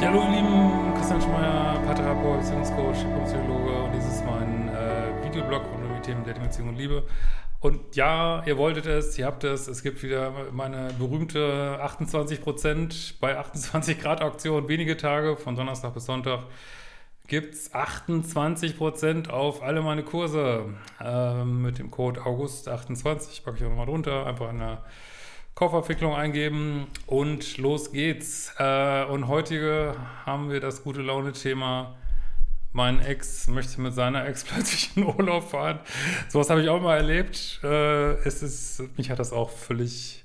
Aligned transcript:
Ja, 0.00 0.10
hallo 0.10 0.22
ihr 0.22 0.36
Lieben, 0.36 0.94
Christian 0.94 1.20
Schmeier, 1.20 1.82
Paartherapeut, 1.84 2.38
Beziehungscoach, 2.38 3.04
Psychologe 3.24 3.82
und 3.82 3.92
dieses 3.92 4.14
ist 4.14 4.24
mein 4.24 4.68
äh, 4.68 5.24
Videoblog 5.24 5.64
rund 5.72 5.84
um 5.86 5.96
die 5.96 6.02
Themen 6.02 6.24
Dating, 6.24 6.44
Beziehung 6.44 6.68
und 6.68 6.76
Liebe. 6.76 7.02
Und 7.58 7.96
ja, 7.96 8.44
ihr 8.46 8.56
wolltet 8.58 8.86
es, 8.86 9.18
ihr 9.18 9.26
habt 9.26 9.42
es, 9.42 9.66
es 9.66 9.82
gibt 9.82 10.00
wieder 10.04 10.32
meine 10.52 10.92
berühmte 10.96 11.80
28% 11.82 13.14
bei 13.20 13.36
28 13.36 14.00
Grad 14.00 14.22
Auktion, 14.22 14.68
wenige 14.68 14.96
Tage, 14.96 15.36
von 15.36 15.56
Donnerstag 15.56 15.94
bis 15.94 16.04
Sonntag 16.04 16.44
gibt 17.26 17.54
es 17.54 17.74
28% 17.74 19.28
auf 19.30 19.62
alle 19.62 19.82
meine 19.82 20.02
Kurse. 20.02 20.64
Ähm, 21.04 21.62
mit 21.62 21.78
dem 21.78 21.90
Code 21.90 22.20
August28, 22.22 23.42
packe 23.42 23.58
ich 23.58 23.64
auch 23.64 23.68
nochmal 23.68 23.86
drunter, 23.86 24.26
einfach 24.26 24.50
in 24.50 24.58
der 24.60 24.82
Kaufabwicklung 25.58 26.14
eingeben 26.14 26.86
und 27.08 27.58
los 27.58 27.90
geht's. 27.90 28.54
Äh, 28.60 29.06
und 29.06 29.26
heutige 29.26 29.96
haben 30.24 30.52
wir 30.52 30.60
das 30.60 30.84
gute 30.84 31.02
Laune-Thema. 31.02 31.96
Mein 32.72 33.00
Ex 33.00 33.48
möchte 33.48 33.80
mit 33.80 33.92
seiner 33.92 34.24
Ex 34.24 34.44
plötzlich 34.48 34.96
in 34.96 35.02
Urlaub 35.02 35.50
fahren. 35.50 35.80
Sowas 36.28 36.48
habe 36.48 36.62
ich 36.62 36.68
auch 36.68 36.80
mal 36.80 36.98
erlebt. 36.98 37.58
Äh, 37.64 38.12
es 38.24 38.44
ist, 38.44 38.96
mich 38.96 39.10
hat 39.10 39.18
das 39.18 39.32
auch 39.32 39.50
völlig 39.50 40.24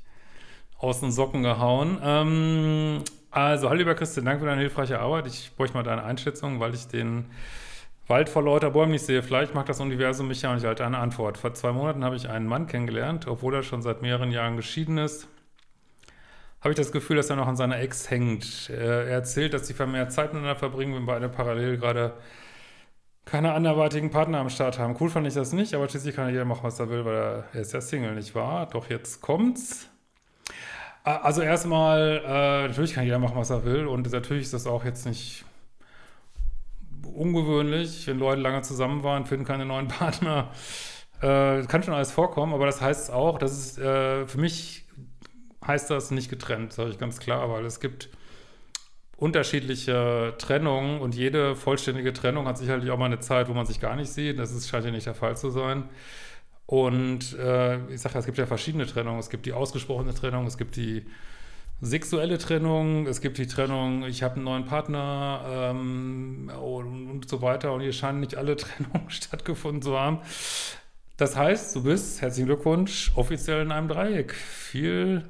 aus 0.77 0.99
den 0.99 1.11
Socken 1.11 1.41
gehauen. 1.41 1.99
Ähm, 2.03 3.03
also, 3.31 3.69
hallo 3.69 3.79
lieber 3.79 3.95
Christian, 3.95 4.27
danke 4.27 4.41
für 4.41 4.45
deine 4.45 4.61
hilfreiche 4.61 4.99
Arbeit. 4.99 5.25
Ich 5.25 5.51
bräuchte 5.57 5.75
mal 5.75 5.81
deine 5.81 6.03
Einschätzung, 6.03 6.59
weil 6.59 6.75
ich 6.75 6.85
den 6.89 7.25
Wald 8.07 8.29
vor 8.29 8.43
lauter 8.43 8.71
Bäumen 8.71 8.91
nicht 8.91 9.05
sehe. 9.05 9.23
Vielleicht 9.23 9.53
macht 9.53 9.69
das 9.69 9.79
Universum 9.79 10.27
mich 10.27 10.41
ja 10.41 10.51
und 10.51 10.57
ich 10.57 10.65
halte 10.65 10.85
eine 10.85 10.97
Antwort. 10.97 11.37
Vor 11.37 11.53
zwei 11.53 11.71
Monaten 11.71 12.03
habe 12.03 12.15
ich 12.15 12.29
einen 12.29 12.47
Mann 12.47 12.67
kennengelernt, 12.67 13.27
obwohl 13.27 13.55
er 13.55 13.63
schon 13.63 13.81
seit 13.81 14.01
mehreren 14.01 14.31
Jahren 14.31 14.57
geschieden 14.57 14.97
ist. 14.97 15.27
Habe 16.59 16.71
ich 16.71 16.77
das 16.77 16.91
Gefühl, 16.91 17.17
dass 17.17 17.29
er 17.29 17.35
noch 17.35 17.47
an 17.47 17.55
seiner 17.55 17.79
Ex 17.79 18.09
hängt. 18.09 18.69
Er 18.69 19.07
erzählt, 19.07 19.53
dass 19.53 19.67
sie 19.67 19.73
vermehrt 19.73 20.11
Zeit 20.11 20.33
miteinander 20.33 20.57
verbringen, 20.57 20.95
wenn 20.95 21.05
beide 21.05 21.29
parallel 21.29 21.77
gerade 21.77 22.13
keine 23.25 23.53
anderweitigen 23.53 24.11
Partner 24.11 24.39
am 24.39 24.49
Start 24.49 24.79
haben. 24.79 24.95
Cool 24.99 25.09
fand 25.09 25.27
ich 25.27 25.33
das 25.33 25.53
nicht, 25.53 25.73
aber 25.73 25.87
schließlich 25.87 26.15
kann 26.15 26.29
jeder 26.29 26.45
machen, 26.45 26.63
was 26.63 26.79
er 26.79 26.89
will, 26.89 27.05
weil 27.05 27.15
er, 27.15 27.43
er 27.53 27.61
ist 27.61 27.73
ja 27.73 27.81
Single, 27.81 28.15
nicht 28.15 28.35
wahr? 28.35 28.67
Doch 28.67 28.89
jetzt 28.89 29.21
kommt's. 29.21 29.89
Also 31.03 31.41
erstmal, 31.41 32.21
äh, 32.25 32.67
natürlich 32.67 32.93
kann 32.93 33.03
jeder 33.03 33.19
machen, 33.19 33.35
was 33.35 33.49
er 33.49 33.65
will 33.65 33.87
und 33.87 34.09
natürlich 34.11 34.43
ist 34.43 34.53
das 34.53 34.67
auch 34.67 34.85
jetzt 34.85 35.05
nicht 35.05 35.43
ungewöhnlich, 37.05 38.07
wenn 38.07 38.19
Leute 38.19 38.41
lange 38.41 38.61
zusammen 38.61 39.03
waren, 39.03 39.25
finden 39.25 39.45
keine 39.45 39.65
neuen 39.65 39.87
Partner. 39.89 40.51
Äh, 41.21 41.63
kann 41.67 41.83
schon 41.83 41.93
alles 41.93 42.11
vorkommen, 42.11 42.53
aber 42.53 42.65
das 42.65 42.81
heißt 42.81 43.11
auch, 43.11 43.37
dass 43.37 43.51
es 43.51 43.77
äh, 43.77 44.27
für 44.27 44.39
mich 44.39 44.85
heißt 45.65 45.89
das 45.89 46.11
nicht 46.11 46.29
getrennt, 46.29 46.73
sage 46.73 46.89
ich 46.89 46.97
ganz 46.97 47.19
klar, 47.19 47.49
weil 47.49 47.65
es 47.65 47.79
gibt 47.79 48.09
unterschiedliche 49.15 50.33
Trennungen 50.37 50.99
und 50.99 51.15
jede 51.15 51.55
vollständige 51.55 52.11
Trennung 52.11 52.47
hat 52.47 52.57
sicherlich 52.57 52.91
auch 52.91 52.97
mal 52.97 53.05
eine 53.05 53.19
Zeit, 53.19 53.47
wo 53.47 53.53
man 53.53 53.65
sich 53.65 53.79
gar 53.79 53.95
nicht 53.95 54.11
sieht. 54.11 54.37
Das 54.37 54.51
ist, 54.51 54.67
scheint 54.67 54.85
ja 54.85 54.91
nicht 54.91 55.05
der 55.05 55.15
Fall 55.15 55.37
zu 55.37 55.49
sein. 55.49 55.85
Und 56.65 57.37
äh, 57.37 57.77
ich 57.87 58.01
sage 58.01 58.15
ja, 58.15 58.19
es 58.19 58.25
gibt 58.25 58.37
ja 58.37 58.45
verschiedene 58.45 58.85
Trennungen. 58.85 59.19
Es 59.19 59.29
gibt 59.29 59.45
die 59.45 59.53
ausgesprochene 59.53 60.13
Trennung, 60.13 60.45
es 60.45 60.57
gibt 60.57 60.75
die 60.75 61.05
sexuelle 61.83 62.37
Trennung, 62.37 63.07
es 63.07 63.19
gibt 63.19 63.37
die 63.37 63.47
Trennung, 63.47 64.03
ich 64.05 64.23
habe 64.23 64.35
einen 64.35 64.45
neuen 64.45 64.65
Partner 64.65 65.41
ähm, 65.47 66.49
und, 66.61 67.29
so 67.29 67.41
weiter 67.41 67.73
und 67.73 67.81
hier 67.81 67.93
scheinen 67.93 68.21
nicht 68.21 68.35
alle 68.35 68.55
Trennungen 68.57 69.09
stattgefunden 69.09 69.81
zu 69.81 69.99
haben. 69.99 70.19
Das 71.17 71.35
heißt, 71.35 71.75
du 71.75 71.83
bist, 71.83 72.21
herzlichen 72.21 72.47
Glückwunsch, 72.47 73.11
offiziell 73.15 73.61
in 73.61 73.71
einem 73.71 73.87
Dreieck. 73.87 74.33
Viel 74.33 75.29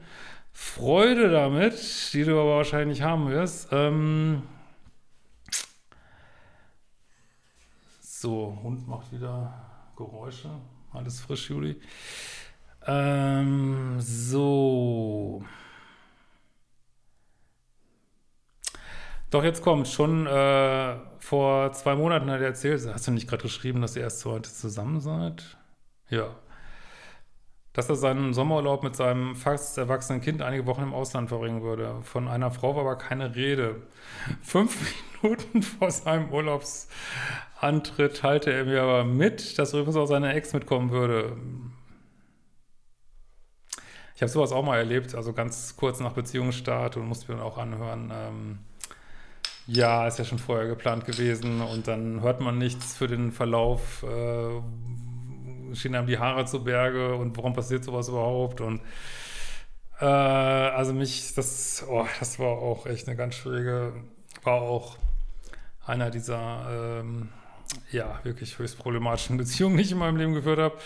Freude 0.54 1.30
damit, 1.32 2.14
die 2.14 2.24
du 2.24 2.40
aber 2.40 2.58
wahrscheinlich 2.58 3.02
haben 3.02 3.30
wirst. 3.30 3.70
Ähm 3.72 4.44
so, 8.00 8.58
Hund 8.64 8.88
macht 8.88 9.12
wieder 9.12 9.54
Geräusche. 9.98 10.50
Alles 10.92 11.20
frisch, 11.20 11.50
Juli. 11.50 11.82
Ähm, 12.86 13.96
so. 14.00 15.44
Doch, 19.34 19.44
jetzt 19.44 19.64
kommt. 19.64 19.88
Schon 19.88 20.28
äh, 20.28 20.96
vor 21.18 21.72
zwei 21.74 21.96
Monaten 21.96 22.30
hat 22.30 22.40
er 22.40 22.46
erzählt, 22.46 22.88
hast 22.94 23.08
du 23.08 23.12
nicht 23.12 23.28
gerade 23.28 23.42
geschrieben, 23.42 23.82
dass 23.82 23.96
ihr 23.96 24.04
erst 24.04 24.24
heute 24.26 24.54
zusammen 24.54 25.00
seid? 25.00 25.58
Ja. 26.08 26.36
Dass 27.74 27.90
er 27.90 27.96
seinen 27.96 28.36
Sommerurlaub 28.36 28.84
mit 28.84 28.96
seinem 28.96 29.36
fast 29.36 29.80
erwachsenen 29.80 30.22
Kind 30.22 30.44
einige 30.44 30.68
Wochen 30.68 30.84
im 30.84 30.94
Ausland 30.94 31.30
verbringen 31.30 31.64
würde. 31.64 31.96
Von 32.04 32.28
einer 32.28 32.52
Frau 32.52 32.76
war 32.76 32.82
aber 32.82 32.96
keine 32.96 33.34
Rede. 33.34 33.82
Fünf 34.44 34.78
Minuten 35.24 35.64
vor 35.64 35.90
seinem 35.90 36.32
Urlaubsantritt 36.32 38.18
teilte 38.18 38.54
er 38.54 38.66
mir 38.66 38.84
aber 38.84 39.04
mit, 39.04 39.58
dass 39.58 39.74
übrigens 39.74 39.96
auch 39.96 40.06
seine 40.06 40.32
Ex 40.36 40.54
mitkommen 40.54 40.92
würde. 40.92 41.38
Ich 44.16 44.22
habe 44.22 44.30
sowas 44.30 44.52
auch 44.52 44.64
mal 44.64 44.78
erlebt, 44.78 45.16
also 45.16 45.34
ganz 45.34 45.76
kurz 45.76 46.00
nach 46.02 46.14
Beziehungsstart 46.14 46.98
und 46.98 47.08
musste 47.08 47.32
mir 47.32 47.40
dann 47.40 47.48
auch 47.48 47.58
anhören. 47.58 48.12
Ähm, 48.14 48.60
ja, 49.68 50.08
ist 50.08 50.20
ja 50.20 50.26
schon 50.26 50.40
vorher 50.40 50.68
geplant 50.68 51.06
gewesen 51.06 51.62
und 51.62 51.88
dann 51.88 52.22
hört 52.22 52.42
man 52.42 52.58
nichts 52.58 52.98
für 52.98 53.08
den 53.08 53.32
Verlauf, 53.32 54.04
äh, 54.04 55.76
stehen 55.76 55.96
einem 55.96 56.08
die 56.08 56.20
Haare 56.20 56.46
zu 56.46 56.64
Berge 56.64 57.16
und 57.16 57.36
warum 57.38 57.54
passiert 57.54 57.84
sowas 57.84 58.10
überhaupt? 58.10 58.62
Und 58.62 58.82
äh, 60.00 60.06
also 60.06 60.94
mich, 60.94 61.34
das, 61.34 61.86
oh, 61.88 62.06
das 62.20 62.40
war 62.40 62.50
auch 62.50 62.86
echt 62.86 63.08
eine 63.08 63.16
ganz 63.16 63.36
schwierige, 63.36 63.94
war 64.44 64.62
auch 64.62 64.98
einer 65.86 66.12
dieser, 66.12 67.00
ähm, 67.00 67.30
ja, 67.92 68.20
wirklich 68.24 68.60
höchst 68.60 68.78
problematischen 68.78 69.38
Beziehungen, 69.38 69.78
die 69.78 69.84
ich 69.84 69.92
in 69.92 69.98
meinem 69.98 70.18
Leben 70.18 70.34
geführt 70.34 70.60
habe. 70.60 70.78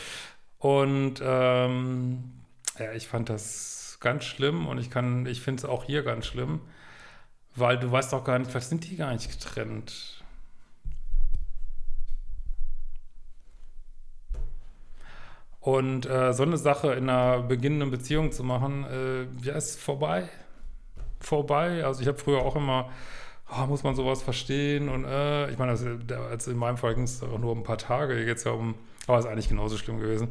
Und 0.60 1.16
ähm, 1.22 2.32
ja, 2.78 2.94
ich 2.94 3.08
fand 3.08 3.30
das 3.30 3.98
ganz 4.00 4.24
schlimm 4.24 4.68
und 4.68 4.78
ich 4.78 4.92
kann, 4.92 5.26
ich 5.26 5.42
finde 5.42 5.62
es 5.62 5.66
auch 5.66 5.84
hier 5.84 6.04
ganz 6.04 6.28
schlimm 6.28 6.62
weil 7.58 7.78
du 7.78 7.92
weißt 7.92 8.14
auch 8.14 8.24
gar 8.24 8.40
nicht, 8.40 8.54
was 8.54 8.70
sind 8.70 8.90
die 8.90 8.96
gar 8.96 9.12
nicht 9.12 9.30
getrennt. 9.30 10.24
Und 15.60 16.06
äh, 16.06 16.32
so 16.32 16.44
eine 16.44 16.58
Sache 16.58 16.94
in 16.94 17.10
einer 17.10 17.42
beginnenden 17.42 17.92
Beziehung 17.92 18.32
zu 18.32 18.44
machen, 18.44 18.86
äh, 18.86 19.24
ja, 19.46 19.56
ist 19.56 19.82
vorbei. 19.82 20.30
Vorbei. 21.20 21.84
Also 21.84 22.02
ich 22.02 22.08
habe 22.08 22.18
früher 22.18 22.40
auch 22.40 22.56
immer, 22.56 22.90
oh, 23.52 23.66
muss 23.66 23.84
man 23.84 23.96
sowas 23.96 24.22
verstehen? 24.22 24.88
Und 24.88 25.04
äh, 25.04 25.50
ich 25.52 25.58
meine, 25.58 25.72
also, 25.72 26.52
in 26.52 26.58
meinem 26.58 26.78
Fall 26.78 26.96
ging 26.96 27.04
es 27.04 27.22
nur 27.22 27.52
um 27.52 27.60
ein 27.60 27.64
paar 27.64 27.78
Tage. 27.78 28.14
Es 28.32 28.46
ja 28.46 28.52
um, 28.52 28.76
aber 29.08 29.20
ist 29.20 29.26
eigentlich 29.26 29.50
genauso 29.50 29.78
schlimm 29.78 30.00
gewesen. 30.00 30.30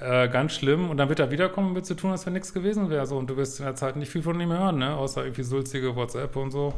Äh, 0.00 0.28
ganz 0.28 0.54
schlimm. 0.54 0.88
Und 0.88 0.96
dann 0.96 1.08
wird 1.08 1.20
er 1.20 1.30
wiederkommen 1.30 1.68
und 1.68 1.74
wird 1.74 1.86
zu 1.86 1.94
tun, 1.94 2.10
als 2.10 2.24
wenn 2.24 2.32
nichts 2.32 2.54
gewesen 2.54 2.88
wäre. 2.88 3.06
So, 3.06 3.18
und 3.18 3.28
du 3.28 3.36
wirst 3.36 3.58
in 3.60 3.66
der 3.66 3.74
Zeit 3.74 3.96
nicht 3.96 4.10
viel 4.10 4.22
von 4.22 4.40
ihm 4.40 4.50
hören, 4.50 4.78
ne? 4.78 4.96
Außer 4.96 5.24
irgendwie 5.24 5.42
sulzige 5.42 5.94
WhatsApp 5.94 6.34
und 6.36 6.50
so. 6.50 6.74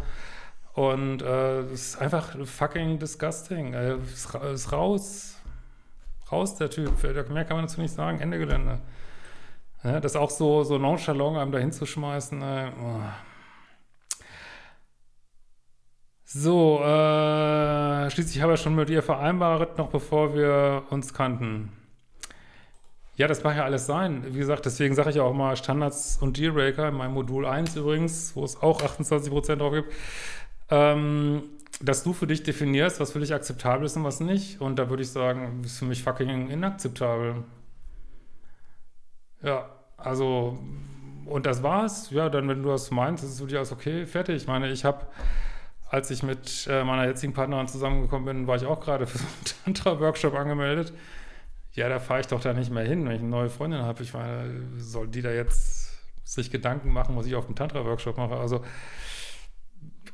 Und 0.74 1.22
äh, 1.22 1.60
es 1.60 1.88
ist 1.88 2.00
einfach 2.00 2.34
fucking 2.44 2.98
disgusting. 2.98 3.74
Äh, 3.74 3.96
ist, 3.96 4.34
ist 4.34 4.72
raus. 4.72 5.36
Raus, 6.30 6.56
der 6.56 6.70
Typ. 6.70 6.90
Mehr 7.30 7.44
kann 7.44 7.56
man 7.56 7.66
dazu 7.66 7.80
nicht 7.80 7.94
sagen. 7.94 8.20
Ende 8.20 8.38
Gelände. 8.38 8.80
Ja, 9.84 10.00
das 10.00 10.16
auch 10.16 10.30
so, 10.30 10.64
so 10.64 10.78
nonchalant 10.78 11.36
einem 11.36 11.52
da 11.52 11.58
hinzuschmeißen. 11.58 12.42
Äh, 12.42 12.70
oh. 12.82 13.00
So, 16.24 16.80
äh, 16.82 18.10
schließlich 18.10 18.40
habe 18.42 18.54
ich 18.54 18.60
schon 18.60 18.74
mit 18.74 18.88
ihr 18.90 19.02
vereinbart, 19.02 19.76
noch 19.78 19.90
bevor 19.90 20.34
wir 20.34 20.84
uns 20.90 21.12
kannten. 21.12 21.70
Ja, 23.16 23.28
das 23.28 23.44
mag 23.44 23.56
ja 23.56 23.64
alles 23.64 23.86
sein. 23.86 24.24
Wie 24.34 24.38
gesagt, 24.38 24.64
deswegen 24.64 24.94
sage 24.94 25.10
ich 25.10 25.20
auch 25.20 25.34
mal 25.34 25.54
Standards 25.56 26.16
und 26.20 26.38
Dealbreaker 26.38 26.88
in 26.88 26.94
meinem 26.94 27.12
Modul 27.12 27.44
1 27.44 27.76
übrigens, 27.76 28.34
wo 28.34 28.44
es 28.44 28.62
auch 28.62 28.80
28% 28.80 29.56
drauf 29.56 29.74
gibt, 29.74 29.92
ähm, 30.70 31.42
dass 31.80 32.04
du 32.04 32.14
für 32.14 32.26
dich 32.26 32.42
definierst, 32.42 33.00
was 33.00 33.12
für 33.12 33.20
dich 33.20 33.34
akzeptabel 33.34 33.84
ist 33.84 33.96
und 33.96 34.04
was 34.04 34.20
nicht. 34.20 34.60
Und 34.60 34.78
da 34.78 34.88
würde 34.88 35.02
ich 35.02 35.10
sagen, 35.10 35.62
ist 35.62 35.78
für 35.78 35.84
mich 35.84 36.02
fucking 36.02 36.48
inakzeptabel. 36.48 37.44
Ja, 39.42 39.68
also, 39.98 40.58
und 41.26 41.44
das 41.44 41.62
war's. 41.62 42.10
Ja, 42.10 42.30
dann, 42.30 42.48
wenn 42.48 42.62
du 42.62 42.70
das 42.70 42.90
meinst, 42.90 43.24
ist 43.24 43.30
es 43.32 43.40
für 43.40 43.46
dich 43.46 43.56
alles 43.56 43.72
okay, 43.72 44.06
fertig. 44.06 44.36
Ich 44.36 44.46
meine, 44.46 44.70
ich 44.70 44.84
habe, 44.84 45.06
als 45.90 46.10
ich 46.10 46.22
mit 46.22 46.66
äh, 46.70 46.82
meiner 46.84 47.06
jetzigen 47.06 47.34
Partnerin 47.34 47.68
zusammengekommen 47.68 48.24
bin, 48.24 48.46
war 48.46 48.56
ich 48.56 48.64
auch 48.64 48.80
gerade 48.80 49.06
für 49.06 49.18
so 49.18 49.24
einen 49.24 49.74
Tantra-Workshop 49.74 50.34
angemeldet. 50.34 50.94
Ja, 51.74 51.88
da 51.88 51.98
fahre 51.98 52.20
ich 52.20 52.26
doch 52.26 52.40
da 52.40 52.52
nicht 52.52 52.70
mehr 52.70 52.84
hin, 52.84 53.06
wenn 53.06 53.12
ich 53.12 53.20
eine 53.20 53.30
neue 53.30 53.48
Freundin 53.48 53.82
habe. 53.82 54.02
Ich 54.02 54.12
meine, 54.12 54.62
soll 54.78 55.08
die 55.08 55.22
da 55.22 55.30
jetzt 55.30 55.90
sich 56.24 56.50
Gedanken 56.50 56.92
machen, 56.92 57.16
was 57.16 57.26
ich 57.26 57.34
auf 57.34 57.46
dem 57.46 57.54
Tantra-Workshop 57.54 58.19
mache? 58.19 58.36
Also, 58.36 58.62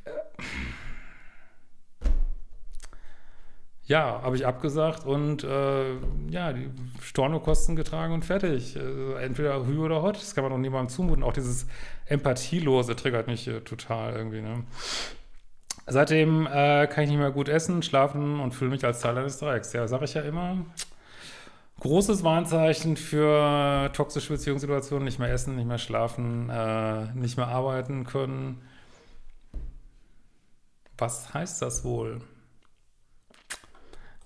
äh, 0.05 0.10
ja, 3.88 4.20
habe 4.22 4.37
ich 4.37 4.46
abgesagt 4.46 5.06
und 5.06 5.44
äh, 5.44 5.94
ja, 6.28 6.52
die 6.52 6.70
Stornokosten 7.00 7.75
getragen 7.75 8.12
und 8.12 8.25
fertig. 8.25 8.76
Also 8.78 9.14
entweder 9.14 9.66
Hü 9.66 9.78
oder 9.78 10.02
Hot, 10.02 10.16
das 10.16 10.34
kann 10.34 10.44
man 10.44 10.52
doch 10.52 10.58
niemandem 10.58 10.90
zumuten. 10.90 11.25
Auch 11.25 11.32
dieses 11.32 11.66
Empathielose 12.05 12.94
triggert 12.96 13.26
mich 13.28 13.49
äh, 13.49 13.60
total 13.62 14.14
irgendwie. 14.14 14.43
Ne? 14.43 14.64
Seitdem 15.87 16.46
äh, 16.46 16.87
kann 16.87 17.05
ich 17.05 17.10
nicht 17.10 17.19
mehr 17.19 17.31
gut 17.31 17.49
essen, 17.49 17.82
schlafen 17.82 18.40
und 18.40 18.55
fühle 18.55 18.70
mich 18.70 18.84
als 18.84 19.00
Teil 19.00 19.16
eines 19.16 19.38
Dreiecks. 19.38 19.72
Ja, 19.72 19.88
sage 19.88 20.05
ich 20.05 20.12
ja 20.12 20.20
immer. 20.20 20.66
Großes 21.80 22.25
Warnzeichen 22.25 22.96
für 22.96 23.90
toxische 23.92 24.32
Beziehungssituationen, 24.32 25.04
nicht 25.04 25.20
mehr 25.20 25.30
essen, 25.30 25.54
nicht 25.54 25.69
mehr 25.69 25.78
schlafen, 25.78 26.50
äh, 26.50 27.12
nicht 27.14 27.36
mehr 27.36 27.46
arbeiten 27.46 28.04
können. 28.04 28.60
Was 30.96 31.32
heißt 31.32 31.62
das 31.62 31.84
wohl? 31.84 32.20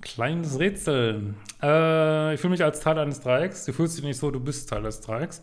Kleines 0.01 0.59
Rätsel. 0.59 1.35
Äh, 1.63 2.35
ich 2.35 2.41
fühle 2.41 2.53
mich 2.53 2.65
als 2.65 2.81
Teil 2.81 2.99
eines 2.99 3.21
Dreiecks. 3.21 3.67
Du 3.67 3.75
fühlst 3.75 3.99
dich 3.99 4.05
nicht 4.05 4.19
so, 4.19 4.31
du 4.31 4.41
bist 4.41 4.71
Teil 4.71 4.83
des 4.83 5.03
Dreiecks. 5.03 5.43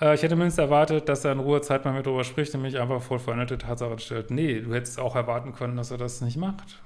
Äh, 0.00 0.14
ich 0.14 0.22
hätte 0.22 0.36
mindestens 0.36 0.62
erwartet, 0.62 1.08
dass 1.08 1.24
er 1.24 1.32
in 1.32 1.40
Ruhe 1.40 1.60
Zeit 1.60 1.84
mal 1.84 1.92
mit 1.92 2.06
darüber 2.06 2.22
spricht 2.22 2.54
und 2.54 2.62
mich 2.62 2.78
einfach 2.78 3.02
voll 3.02 3.18
veränderte 3.18 3.58
Tatsachen 3.58 3.98
stellt. 3.98 4.30
Nee, 4.30 4.60
du 4.60 4.72
hättest 4.72 5.00
auch 5.00 5.16
erwarten 5.16 5.52
können, 5.52 5.76
dass 5.76 5.90
er 5.90 5.98
das 5.98 6.20
nicht 6.20 6.36
macht. 6.36 6.80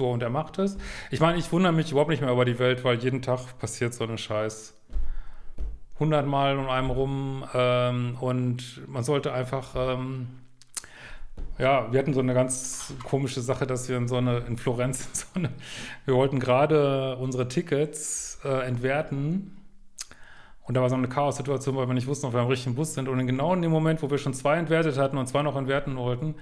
So, 0.00 0.10
und 0.10 0.22
er 0.22 0.30
macht 0.30 0.58
es. 0.58 0.78
Ich 1.10 1.20
meine, 1.20 1.36
ich 1.36 1.52
wundere 1.52 1.74
mich 1.74 1.90
überhaupt 1.90 2.08
nicht 2.08 2.22
mehr 2.22 2.32
über 2.32 2.46
die 2.46 2.58
Welt, 2.58 2.84
weil 2.84 2.96
jeden 3.00 3.20
Tag 3.20 3.58
passiert 3.58 3.92
so 3.92 4.02
eine 4.04 4.16
Scheiß. 4.16 4.72
Hundertmal 5.98 6.56
um 6.56 6.70
einem 6.70 6.88
rum 6.88 7.44
ähm, 7.52 8.16
und 8.18 8.80
man 8.88 9.04
sollte 9.04 9.34
einfach, 9.34 9.74
ähm, 9.76 10.28
ja, 11.58 11.92
wir 11.92 11.98
hatten 11.98 12.14
so 12.14 12.20
eine 12.20 12.32
ganz 12.32 12.94
komische 13.04 13.42
Sache, 13.42 13.66
dass 13.66 13.90
wir 13.90 13.98
in 13.98 14.08
so 14.08 14.16
eine, 14.16 14.38
in 14.38 14.56
Florenz, 14.56 15.06
so 15.12 15.26
eine, 15.34 15.50
wir 16.06 16.14
wollten 16.14 16.40
gerade 16.40 17.18
unsere 17.18 17.46
Tickets 17.46 18.40
äh, 18.42 18.66
entwerten 18.66 19.54
und 20.62 20.72
da 20.78 20.80
war 20.80 20.88
so 20.88 20.96
eine 20.96 21.08
Chaos-Situation, 21.08 21.76
weil 21.76 21.88
wir 21.88 21.92
nicht 21.92 22.06
wussten, 22.06 22.24
ob 22.24 22.32
wir 22.32 22.40
am 22.40 22.46
richtigen 22.46 22.74
Bus 22.74 22.94
sind 22.94 23.06
und 23.06 23.26
genau 23.26 23.52
in 23.52 23.60
dem 23.60 23.70
Moment, 23.70 24.02
wo 24.02 24.10
wir 24.10 24.16
schon 24.16 24.32
zwei 24.32 24.56
entwertet 24.56 24.96
hatten 24.96 25.18
und 25.18 25.26
zwei 25.26 25.42
noch 25.42 25.56
entwerten 25.56 25.98
wollten, 25.98 26.36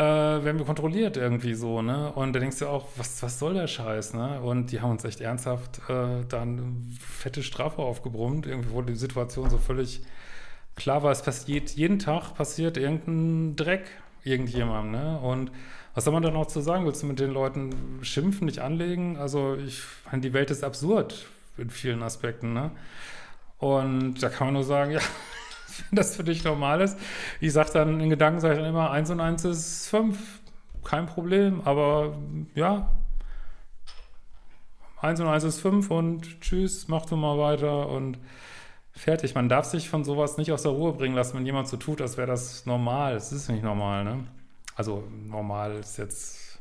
äh, 0.00 0.44
werden 0.44 0.58
wir 0.58 0.64
kontrolliert 0.64 1.18
irgendwie 1.18 1.52
so, 1.52 1.82
ne? 1.82 2.10
Und 2.12 2.32
da 2.32 2.40
denkst 2.40 2.60
du 2.60 2.68
auch, 2.68 2.86
was, 2.96 3.22
was 3.22 3.38
soll 3.38 3.52
der 3.52 3.66
Scheiß, 3.66 4.14
ne? 4.14 4.40
Und 4.40 4.72
die 4.72 4.80
haben 4.80 4.92
uns 4.92 5.04
echt 5.04 5.20
ernsthaft 5.20 5.82
äh, 5.90 6.24
dann 6.26 6.96
fette 6.98 7.42
Strafe 7.42 7.82
aufgebrummt, 7.82 8.46
irgendwie 8.46 8.70
wurde 8.70 8.92
die 8.92 8.98
Situation 8.98 9.50
so 9.50 9.58
völlig 9.58 10.00
klar 10.74 11.02
war, 11.02 11.12
es 11.12 11.22
passiert, 11.22 11.70
jeden 11.70 11.98
Tag 11.98 12.34
passiert 12.34 12.78
irgendein 12.78 13.56
Dreck 13.56 13.84
irgendjemandem, 14.24 14.92
ne? 14.92 15.18
Und 15.20 15.50
was 15.94 16.04
soll 16.04 16.14
man 16.14 16.22
dann 16.22 16.36
auch 16.36 16.46
zu 16.46 16.60
sagen? 16.60 16.86
Willst 16.86 17.02
du 17.02 17.06
mit 17.06 17.20
den 17.20 17.32
Leuten 17.32 17.98
schimpfen, 18.00 18.46
nicht 18.46 18.60
anlegen? 18.60 19.18
Also 19.18 19.56
ich 19.56 19.82
meine, 20.06 20.22
die 20.22 20.32
Welt 20.32 20.50
ist 20.50 20.64
absurd 20.64 21.26
in 21.58 21.68
vielen 21.68 22.02
Aspekten, 22.02 22.54
ne? 22.54 22.70
Und 23.58 24.22
da 24.22 24.30
kann 24.30 24.46
man 24.46 24.54
nur 24.54 24.64
sagen, 24.64 24.92
ja, 24.92 25.00
wenn 25.90 25.96
das 25.96 26.16
für 26.16 26.24
dich 26.24 26.44
normal 26.44 26.80
ist. 26.80 26.98
Ich 27.40 27.52
sage 27.52 27.70
dann, 27.72 28.00
in 28.00 28.10
Gedanken 28.10 28.40
sage 28.40 28.54
ich 28.54 28.60
dann 28.60 28.68
immer, 28.68 28.90
1 28.90 29.10
und 29.10 29.20
1 29.20 29.44
ist 29.44 29.88
5. 29.88 30.40
Kein 30.84 31.06
Problem, 31.06 31.60
aber 31.64 32.16
ja, 32.54 32.90
1 35.02 35.20
und 35.20 35.28
1 35.28 35.44
ist 35.44 35.60
5 35.60 35.90
und 35.90 36.40
tschüss, 36.40 36.88
mach 36.88 37.06
du 37.06 37.16
mal 37.16 37.38
weiter 37.38 37.88
und 37.88 38.18
fertig. 38.92 39.34
Man 39.34 39.48
darf 39.48 39.64
sich 39.64 39.88
von 39.88 40.04
sowas 40.04 40.36
nicht 40.36 40.52
aus 40.52 40.62
der 40.62 40.72
Ruhe 40.72 40.92
bringen 40.92 41.14
lassen, 41.14 41.36
wenn 41.36 41.46
jemand 41.46 41.68
so 41.68 41.76
tut, 41.76 42.00
als 42.00 42.16
wäre 42.16 42.26
das 42.26 42.66
normal. 42.66 43.14
Es 43.14 43.32
ist 43.32 43.48
nicht 43.48 43.62
normal, 43.62 44.04
ne? 44.04 44.24
Also 44.74 45.04
normal 45.26 45.76
ist 45.76 45.96
jetzt 45.98 46.60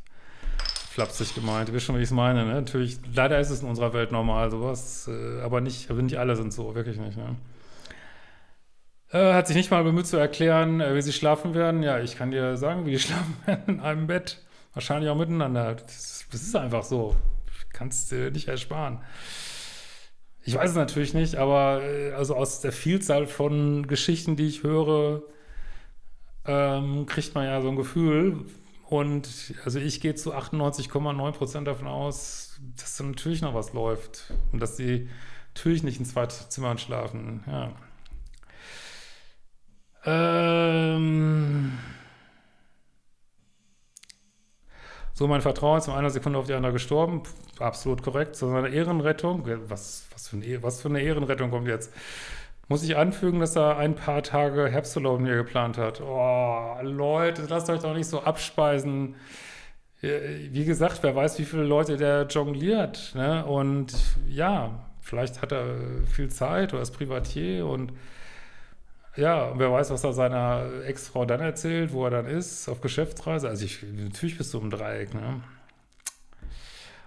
flapsig 0.92 1.36
gemeint. 1.36 1.70
Du 1.70 1.74
weißt 1.74 1.86
schon, 1.86 1.96
wie 1.96 2.00
ich 2.00 2.10
es 2.10 2.12
meine, 2.12 2.46
ne? 2.46 2.54
Natürlich, 2.56 3.00
leider 3.14 3.40
ist 3.40 3.50
es 3.50 3.62
in 3.62 3.68
unserer 3.68 3.94
Welt 3.94 4.12
normal, 4.12 4.52
sowas, 4.52 5.08
äh, 5.08 5.42
aber 5.42 5.62
nicht, 5.62 5.90
aber 5.92 6.02
nicht 6.02 6.18
alle 6.18 6.36
sind 6.36 6.54
so, 6.54 6.76
wirklich 6.76 6.98
nicht, 6.98 7.18
ne? 7.18 7.36
Äh, 9.12 9.34
hat 9.34 9.48
sich 9.48 9.56
nicht 9.56 9.72
mal 9.72 9.84
bemüht 9.84 10.06
zu 10.06 10.18
erklären, 10.18 10.82
äh, 10.82 10.96
wie 10.96 11.02
sie 11.02 11.14
schlafen 11.14 11.56
werden. 11.56 11.82
Ja, 11.82 12.00
ich 12.00 12.16
kann 12.16 12.32
dir 12.32 12.58
sagen, 12.58 12.86
wie 12.86 12.92
die 12.92 13.00
schlafen 13.00 13.36
werden 13.46 13.76
in 13.76 13.80
einem 13.80 14.08
Bett. 14.08 14.40
Wahrscheinlich 14.74 15.10
auch 15.10 15.18
miteinander. 15.18 15.76
Das, 15.76 16.26
das 16.32 16.42
ist 16.42 16.56
einfach 16.56 16.84
so. 16.84 17.16
Kannst 17.74 18.12
du 18.12 18.32
nicht 18.32 18.48
ersparen. 18.48 19.00
Ich 20.44 20.56
weiß 20.56 20.72
es 20.72 20.76
natürlich 20.76 21.14
nicht, 21.14 21.36
aber 21.36 21.82
äh, 21.84 22.12
also 22.14 22.36
aus 22.36 22.62
der 22.62 22.72
Vielzahl 22.72 23.26
von 23.26 23.88
Geschichten, 23.88 24.36
die 24.36 24.48
ich 24.48 24.64
höre, 24.64 25.24
ähm, 26.46 27.06
kriegt 27.06 27.36
man 27.36 27.46
ja 27.46 27.62
so 27.62 27.70
ein 27.70 27.76
Gefühl. 27.76 28.46
Und 28.90 29.54
also 29.66 29.80
ich 29.80 30.02
gehe 30.02 30.16
zu 30.16 30.34
98,9 30.34 31.32
Prozent 31.32 31.68
davon 31.68 31.88
aus, 31.88 32.60
dass 32.78 32.98
da 32.98 33.04
natürlich 33.04 33.42
noch 33.42 33.54
was 33.54 33.74
läuft. 33.74 34.34
Und 34.52 34.60
dass 34.60 34.78
sie 34.78 35.10
natürlich 35.56 35.84
nicht 35.84 36.00
in 36.00 36.06
zwei 36.06 36.28
Zimmern 36.28 36.78
schlafen. 36.78 37.44
Ja. 37.48 37.72
Ähm 40.10 41.78
so, 45.14 45.28
mein 45.28 45.42
Vertrauen 45.42 45.78
ist 45.78 45.86
von 45.86 45.96
einer 45.96 46.10
Sekunde 46.10 46.40
auf 46.40 46.48
die 46.48 46.54
andere 46.54 46.74
gestorben. 46.74 47.24
Absolut 47.60 48.02
korrekt. 48.02 48.36
So 48.36 48.50
eine 48.50 48.70
Ehrenrettung. 48.70 49.44
Was, 49.68 50.08
was, 50.12 50.30
für 50.30 50.38
eine, 50.38 50.64
was 50.64 50.82
für 50.82 50.90
eine 50.90 51.02
Ehrenrettung 51.02 51.52
kommt 51.52 51.68
jetzt? 51.68 51.94
Muss 52.68 52.84
ich 52.84 52.98
anfügen, 52.98 53.40
dass 53.40 53.56
er 53.56 53.78
ein 53.78 53.96
paar 53.96 54.24
Tage 54.24 54.68
Herbsturlaub 54.68 55.20
mir 55.20 55.36
geplant 55.36 55.78
hat? 55.78 56.02
Oh, 56.02 56.78
Leute, 56.82 57.46
lasst 57.50 57.70
euch 57.70 57.82
doch 57.82 57.96
nicht 57.96 58.08
so 58.08 58.22
abspeisen. 58.22 59.16
Wie 60.02 60.66
gesagt, 60.66 61.00
wer 61.02 61.16
weiß, 61.16 61.40
wie 61.40 61.46
viele 61.46 61.64
Leute 61.64 61.98
der 61.98 62.28
jongliert. 62.28 63.14
Ne? 63.16 63.44
Und 63.46 63.94
ja, 64.30 64.86
vielleicht 65.02 65.42
hat 65.42 65.52
er 65.52 65.66
viel 66.06 66.30
Zeit 66.30 66.74
oder 66.74 66.82
ist 66.82 66.92
Privatier 66.92 67.66
und 67.66 67.92
ja, 69.16 69.58
wer 69.58 69.72
weiß, 69.72 69.90
was 69.92 70.04
er 70.04 70.14
seiner 70.14 70.84
Ex-Frau 70.86 71.26
dann 71.26 71.42
erzählt, 71.42 71.92
wo 71.94 72.06
er 72.06 72.12
dann 72.12 72.26
ist, 72.26 72.70
auf 72.70 72.82
Geschäftsreise. 72.82 73.50
Also 73.50 73.66
ich, 73.66 73.84
natürlich 73.84 74.38
bist 74.38 74.54
du 74.54 74.60
im 74.60 74.70
Dreieck, 74.70 75.14
ne? 75.14 75.42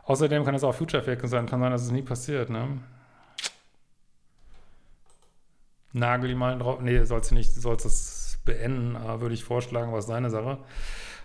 Außerdem 0.04 0.44
kann 0.44 0.54
es 0.54 0.64
auch 0.64 0.74
Future-Effekte 0.74 1.28
sein, 1.28 1.46
kann 1.46 1.60
sein, 1.60 1.70
dass 1.70 1.82
es 1.82 1.90
nie 1.92 2.02
passiert, 2.02 2.50
ne? 2.50 2.80
Nagel 5.92 6.28
die 6.28 6.34
mal 6.34 6.58
drauf. 6.58 6.80
Nee, 6.80 7.04
sollst 7.04 7.30
du 7.30 7.34
nicht, 7.34 7.52
sollst 7.52 7.86
es 7.86 8.38
beenden, 8.44 8.94
würde 9.20 9.34
ich 9.34 9.44
vorschlagen, 9.44 9.92
was 9.92 10.06
seine 10.06 10.30
Sache. 10.30 10.58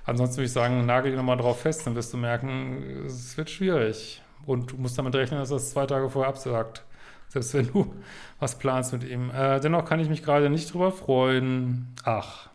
Ansonsten 0.05 0.37
würde 0.37 0.45
ich 0.45 0.53
sagen, 0.53 0.85
nagel 0.85 1.11
die 1.11 1.17
nochmal 1.17 1.37
drauf 1.37 1.61
fest, 1.61 1.85
dann 1.85 1.95
wirst 1.95 2.13
du 2.13 2.17
merken, 2.17 3.05
es 3.05 3.35
wird 3.37 3.49
schwierig. 3.49 4.21
Und 4.45 4.71
du 4.71 4.77
musst 4.77 4.97
damit 4.97 5.15
rechnen, 5.15 5.39
dass 5.39 5.49
das 5.49 5.71
zwei 5.71 5.85
Tage 5.85 6.09
vorher 6.09 6.29
absagt. 6.29 6.83
Selbst 7.27 7.53
wenn 7.53 7.67
du 7.67 7.93
was 8.39 8.57
planst 8.57 8.93
mit 8.93 9.03
ihm. 9.03 9.31
Äh, 9.31 9.59
dennoch 9.59 9.85
kann 9.85 9.99
ich 9.99 10.09
mich 10.09 10.23
gerade 10.23 10.49
nicht 10.49 10.73
drüber 10.73 10.91
freuen. 10.91 11.93
Ach. 12.03 12.49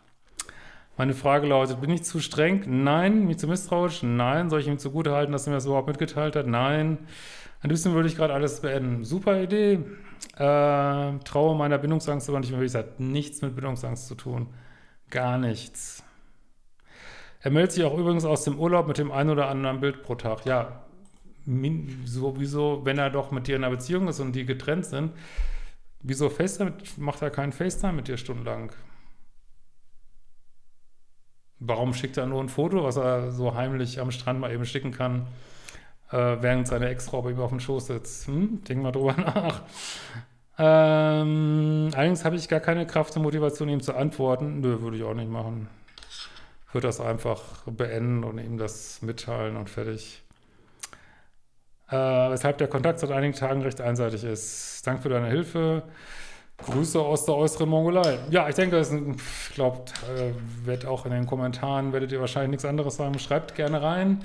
Meine 0.97 1.15
Frage 1.15 1.47
lautet, 1.47 1.81
bin 1.81 1.91
ich 1.91 2.05
zu 2.05 2.21
streng? 2.21 2.65
Nein. 2.85 3.27
Mich 3.27 3.39
zu 3.39 3.49
misstrauisch? 3.49 4.03
Nein. 4.03 4.51
Soll 4.51 4.61
ich 4.61 4.69
ihm 4.69 4.79
zugute 4.79 5.13
halten, 5.13 5.33
dass 5.33 5.47
er 5.47 5.51
mir 5.51 5.57
das 5.57 5.67
überhaupt 5.67 5.89
mitgeteilt 5.89 6.37
hat? 6.37 6.47
Nein. 6.47 6.99
Ein 7.61 7.69
bisschen 7.69 7.95
würde 7.95 8.09
ich 8.09 8.17
gerade 8.17 8.35
alles 8.35 8.61
beenden. 8.61 9.05
Super 9.05 9.41
Idee. 9.41 9.81
Äh, 10.37 11.19
traue 11.25 11.57
meiner 11.57 11.79
Bindungsangst 11.79 12.29
aber 12.29 12.41
nicht 12.41 12.53
mehr. 12.53 12.61
Es 12.63 12.75
hat 12.75 12.99
nichts 12.99 13.43
mit 13.43 13.55
Bindungsangst 13.55 14.07
zu 14.07 14.15
tun. 14.15 14.49
Gar 15.11 15.39
nichts. 15.39 16.03
Er 17.41 17.51
meldet 17.51 17.73
sich 17.73 17.85
auch 17.85 17.97
übrigens 17.97 18.25
aus 18.25 18.45
dem 18.45 18.59
Urlaub 18.59 18.87
mit 18.87 18.99
dem 18.99 19.11
einen 19.11 19.31
oder 19.31 19.49
anderen 19.49 19.81
Bild 19.81 20.03
pro 20.03 20.15
Tag. 20.15 20.47
Ja, 20.47 20.83
sowieso, 22.05 22.85
wenn 22.85 22.99
er 22.99 23.11
doch 23.11 23.31
mit 23.31 23.47
dir 23.47 23.57
in 23.57 23.65
einer 23.65 23.75
Beziehung 23.75 24.09
ist 24.09 24.21
und 24.21 24.33
die 24.33 24.47
getrennt 24.47 24.87
sind, 24.87 25.13
wieso 26.01 26.31
FaceTime, 26.31 26.75
macht 26.97 27.23
er 27.23 27.31
keinen 27.31 27.53
FaceTime 27.53 27.95
mit 27.95 28.09
dir 28.09 28.17
stundenlang? 28.17 28.73
Warum 31.59 31.95
schickt 31.95 32.17
er 32.17 32.27
nur 32.27 32.43
ein 32.43 32.49
Foto, 32.49 32.83
was 32.83 32.97
er 32.97 33.31
so 33.31 33.55
heimlich 33.55 34.01
am 34.01 34.11
Strand 34.11 34.41
mal 34.41 34.53
eben 34.53 34.65
schicken 34.65 34.91
kann? 34.91 35.27
äh, 36.13 36.37
während 36.41 36.69
seine 36.69 36.89
Ex-Frau 36.89 37.23
bei 37.23 37.31
ihm 37.31 37.41
auf 37.41 37.51
dem 37.51 37.61
Schoß 37.61 37.87
sitzt. 37.87 38.27
Hm, 38.27 38.63
denk 38.65 38.83
mal 38.83 38.93
drüber 38.93 39.15
nach. 39.17 39.63
Ähm, 40.59 41.91
allerdings 41.95 42.25
habe 42.25 42.37
ich 42.37 42.49
gar 42.49 42.61
keine 42.61 42.87
Kraft 42.87 43.17
und 43.17 43.23
Motivation, 43.23 43.69
ihm 43.69 43.81
zu 43.81 43.95
antworten. 43.95 44.61
Nö, 44.61 44.81
würde 44.83 44.99
ich 44.99 45.03
auch 45.03 45.15
nicht 45.15 45.31
machen. 45.31 45.69
Ich 46.69 46.75
würde 46.75 46.87
das 46.87 47.01
einfach 47.01 47.43
beenden 47.67 48.25
und 48.25 48.39
ihm 48.39 48.59
das 48.59 49.03
mitteilen 49.03 49.57
und 49.57 49.69
fertig. 49.69 50.23
Äh, 51.93 52.31
weshalb 52.31 52.57
der 52.57 52.69
Kontakt 52.69 53.01
seit 53.01 53.11
einigen 53.11 53.35
Tagen 53.35 53.61
recht 53.61 53.81
einseitig 53.83 54.25
ist. 54.25 54.87
Danke 54.87 55.03
für 55.03 55.09
deine 55.11 55.29
Hilfe. 55.29 55.83
Grüße 56.57 56.99
aus 56.99 57.27
der 57.27 57.35
äußeren 57.35 57.69
Mongolei. 57.69 58.19
Ja, 58.31 58.49
ich 58.49 58.55
denke, 58.55 58.81
ich 58.81 59.55
glaube, 59.55 59.85
äh, 60.17 60.33
wird 60.67 60.87
auch 60.87 61.05
in 61.05 61.13
den 61.13 61.27
Kommentaren, 61.27 61.93
werdet 61.93 62.13
ihr 62.13 62.21
wahrscheinlich 62.21 62.53
nichts 62.53 62.65
anderes 62.65 62.97
sagen. 62.97 63.19
Schreibt 63.19 63.55
gerne 63.55 63.83
rein. 63.83 64.23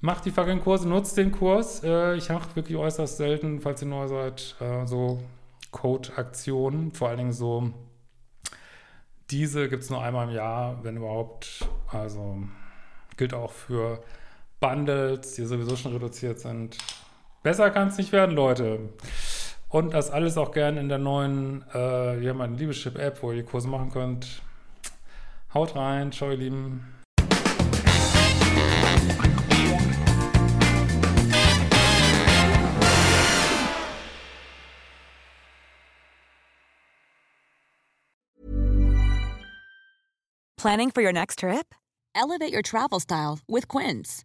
Macht 0.00 0.24
die 0.24 0.30
fucking 0.32 0.60
Kurse, 0.60 0.88
nutzt 0.88 1.16
den 1.16 1.30
Kurs. 1.30 1.84
Äh, 1.84 2.16
ich 2.16 2.30
mache 2.30 2.56
wirklich 2.56 2.76
äußerst 2.76 3.16
selten, 3.16 3.60
falls 3.60 3.82
ihr 3.82 3.88
neu 3.88 4.08
seid, 4.08 4.56
äh, 4.60 4.84
so 4.86 5.22
Code-Aktionen. 5.70 6.92
Vor 6.92 7.08
allen 7.08 7.18
Dingen 7.18 7.32
so, 7.32 7.70
diese 9.30 9.68
gibt 9.68 9.84
es 9.84 9.90
nur 9.90 10.02
einmal 10.02 10.28
im 10.28 10.34
Jahr, 10.34 10.82
wenn 10.82 10.96
überhaupt. 10.96 11.68
Also 11.92 12.38
gilt 13.16 13.34
auch 13.34 13.52
für 13.52 14.00
Bundles, 14.60 15.34
die 15.34 15.44
sowieso 15.44 15.76
schon 15.76 15.92
reduziert 15.92 16.40
sind. 16.40 16.76
Besser 17.42 17.70
kann 17.70 17.88
es 17.88 17.98
nicht 17.98 18.12
werden, 18.12 18.34
Leute. 18.34 18.80
Und 19.68 19.94
das 19.94 20.10
alles 20.10 20.36
auch 20.36 20.50
gerne 20.52 20.80
in 20.80 20.88
der 20.88 20.98
neuen, 20.98 21.62
äh, 21.70 22.20
wir 22.20 22.30
haben 22.30 22.40
eine 22.40 22.56
Liebeschip-App, 22.56 23.22
wo 23.22 23.32
ihr 23.32 23.44
Kurse 23.44 23.68
machen 23.68 23.90
könnt. 23.90 24.42
Haut 25.54 25.76
rein, 25.76 26.10
ciao 26.12 26.30
ihr 26.30 26.36
Lieben. 26.36 26.94
Planning 40.56 40.90
for 40.90 41.02
your 41.02 41.12
next 41.12 41.38
trip? 41.38 41.72
Elevate 42.16 42.52
your 42.52 42.62
travel 42.62 42.98
style 42.98 43.38
with 43.46 43.68
Quince. 43.68 44.24